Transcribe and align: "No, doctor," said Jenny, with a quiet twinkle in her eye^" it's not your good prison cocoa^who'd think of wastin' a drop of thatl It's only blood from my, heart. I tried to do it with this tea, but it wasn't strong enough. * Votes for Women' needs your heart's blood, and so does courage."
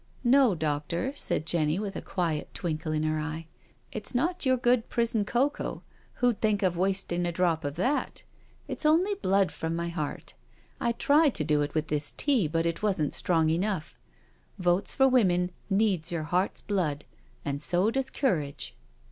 "No, 0.23 0.55
doctor," 0.55 1.13
said 1.15 1.45
Jenny, 1.45 1.77
with 1.77 1.95
a 1.95 2.01
quiet 2.01 2.51
twinkle 2.55 2.91
in 2.91 3.03
her 3.03 3.19
eye^" 3.21 3.45
it's 3.93 4.15
not 4.15 4.47
your 4.47 4.57
good 4.57 4.89
prison 4.89 5.23
cocoa^who'd 5.25 6.41
think 6.41 6.63
of 6.63 6.75
wastin' 6.75 7.27
a 7.27 7.31
drop 7.31 7.63
of 7.63 7.75
thatl 7.75 8.23
It's 8.67 8.83
only 8.83 9.13
blood 9.13 9.51
from 9.51 9.75
my, 9.75 9.89
heart. 9.89 10.33
I 10.79 10.93
tried 10.93 11.35
to 11.35 11.43
do 11.43 11.61
it 11.61 11.75
with 11.75 11.89
this 11.89 12.13
tea, 12.17 12.47
but 12.47 12.65
it 12.65 12.81
wasn't 12.81 13.13
strong 13.13 13.51
enough. 13.51 13.95
* 14.29 14.33
Votes 14.57 14.91
for 14.95 15.07
Women' 15.07 15.51
needs 15.69 16.11
your 16.11 16.23
heart's 16.23 16.61
blood, 16.61 17.05
and 17.45 17.61
so 17.61 17.91
does 17.91 18.09
courage." 18.09 18.75